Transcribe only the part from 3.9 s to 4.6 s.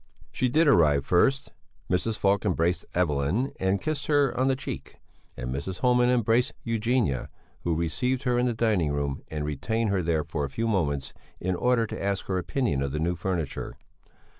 her on the